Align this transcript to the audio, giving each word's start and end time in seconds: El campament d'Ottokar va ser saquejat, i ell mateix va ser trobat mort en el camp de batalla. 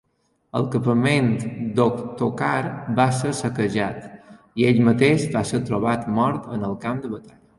El 0.59 0.63
campament 0.75 1.27
d'Ottokar 1.79 2.55
va 3.01 3.05
ser 3.19 3.33
saquejat, 3.41 4.09
i 4.63 4.67
ell 4.71 4.81
mateix 4.89 5.27
va 5.39 5.47
ser 5.53 5.63
trobat 5.71 6.09
mort 6.19 6.51
en 6.57 6.69
el 6.71 6.77
camp 6.87 7.03
de 7.05 7.13
batalla. 7.15 7.41